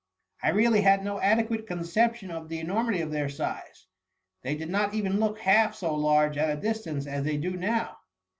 [0.41, 3.85] "I really had no adequate conception of the enormity of their size.
[4.41, 7.97] They did not even look half so large at a distance as they do now.'"